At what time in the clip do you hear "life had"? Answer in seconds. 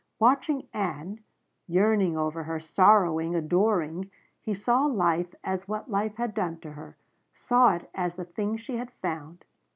5.91-6.33